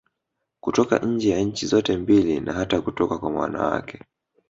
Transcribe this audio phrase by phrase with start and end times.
[0.59, 4.03] Kutoka nje ya nchi zote mbili na hata kutoka kwa wanawake